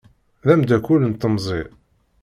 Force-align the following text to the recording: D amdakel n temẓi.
D 0.45 0.47
amdakel 0.53 1.01
n 1.05 1.13
temẓi. 1.21 1.61